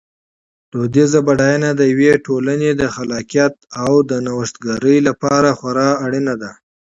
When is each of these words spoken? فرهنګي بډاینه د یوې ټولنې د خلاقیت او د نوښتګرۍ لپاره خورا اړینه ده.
فرهنګي 0.71 1.19
بډاینه 1.25 1.69
د 1.79 1.81
یوې 1.91 2.11
ټولنې 2.25 2.69
د 2.81 2.83
خلاقیت 2.95 3.55
او 3.83 3.93
د 4.09 4.11
نوښتګرۍ 4.25 4.97
لپاره 5.07 5.49
خورا 5.59 5.89
اړینه 6.05 6.33
ده. 6.41 6.51